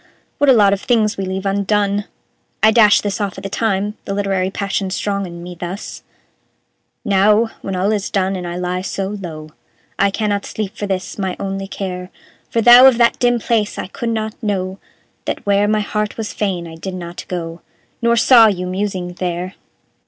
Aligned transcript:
What 0.39 0.49
a 0.49 0.53
lot 0.53 0.73
of 0.73 0.81
things 0.81 1.15
we 1.15 1.25
leave 1.25 1.45
undone! 1.45 2.05
I 2.63 2.71
dashed 2.71 3.03
this 3.03 3.21
off 3.21 3.37
at 3.37 3.43
the 3.43 3.51
time, 3.51 3.97
the 4.05 4.15
literary 4.15 4.49
passion 4.49 4.89
strong 4.89 5.27
in 5.27 5.43
me, 5.43 5.53
thus: 5.53 6.01
"Now, 7.05 7.51
when 7.61 7.75
all 7.75 7.91
is 7.91 8.09
done, 8.09 8.35
and 8.35 8.47
I 8.47 8.55
lie 8.55 8.81
so 8.81 9.09
low, 9.09 9.51
I 9.99 10.09
cannot 10.09 10.47
sleep 10.47 10.75
for 10.75 10.87
this, 10.87 11.19
my 11.19 11.35
only 11.39 11.67
care; 11.67 12.09
For 12.49 12.61
though 12.63 12.87
of 12.87 12.97
that 12.97 13.19
dim 13.19 13.37
place 13.37 13.77
I 13.77 13.85
could 13.85 14.09
not 14.09 14.33
know; 14.41 14.79
That 15.25 15.45
where 15.45 15.67
my 15.67 15.81
heart 15.81 16.17
was 16.17 16.33
fain 16.33 16.65
I 16.67 16.77
did 16.77 16.95
not 16.95 17.23
go, 17.27 17.61
Nor 18.01 18.17
saw 18.17 18.47
you 18.47 18.65
musing 18.65 19.13
there! 19.13 19.53